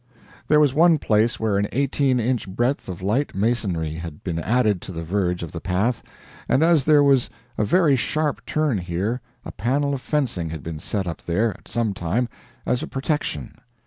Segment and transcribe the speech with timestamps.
[0.47, 4.81] There was one place where an eighteen inch breadth of light masonry had been added
[4.81, 6.01] to the verge of the path,
[6.49, 10.79] and as there was a very sharp turn here, a panel of fencing had been
[10.79, 12.27] set up there at some time,
[12.65, 13.53] as a protection.